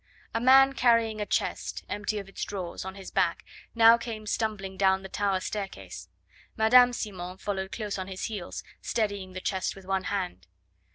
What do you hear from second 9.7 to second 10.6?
with one hand.